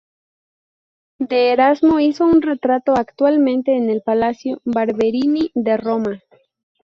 [1.19, 6.19] De Erasmo hizo un retrato, actualmente en el Palacio Barberini de Roma.